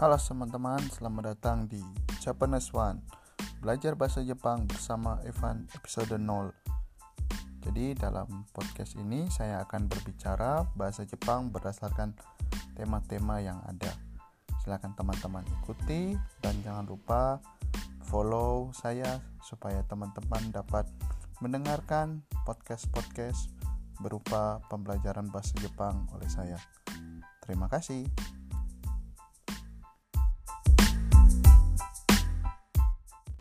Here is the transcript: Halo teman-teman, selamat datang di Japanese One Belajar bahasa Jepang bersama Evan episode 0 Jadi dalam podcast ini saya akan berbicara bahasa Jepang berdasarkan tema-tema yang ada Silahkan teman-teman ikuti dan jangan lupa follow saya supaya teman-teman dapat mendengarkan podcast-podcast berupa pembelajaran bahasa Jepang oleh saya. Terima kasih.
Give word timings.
Halo 0.00 0.16
teman-teman, 0.16 0.80
selamat 0.96 1.36
datang 1.36 1.68
di 1.68 1.76
Japanese 2.24 2.72
One 2.72 3.04
Belajar 3.60 3.92
bahasa 4.00 4.24
Jepang 4.24 4.64
bersama 4.64 5.20
Evan 5.28 5.68
episode 5.76 6.16
0 6.16 6.24
Jadi 7.60 8.00
dalam 8.00 8.48
podcast 8.56 8.96
ini 8.96 9.28
saya 9.28 9.60
akan 9.60 9.92
berbicara 9.92 10.64
bahasa 10.72 11.04
Jepang 11.04 11.52
berdasarkan 11.52 12.16
tema-tema 12.72 13.44
yang 13.44 13.60
ada 13.68 13.92
Silahkan 14.64 14.96
teman-teman 14.96 15.44
ikuti 15.60 16.16
dan 16.40 16.56
jangan 16.64 16.88
lupa 16.88 17.44
follow 18.08 18.72
saya 18.72 19.20
supaya 19.44 19.84
teman-teman 19.84 20.48
dapat 20.48 20.88
mendengarkan 21.44 22.24
podcast-podcast 22.48 23.52
berupa 24.00 24.64
pembelajaran 24.72 25.28
bahasa 25.28 25.52
Jepang 25.60 26.08
oleh 26.16 26.32
saya. 26.32 26.56
Terima 27.44 27.68
kasih. 27.68 28.08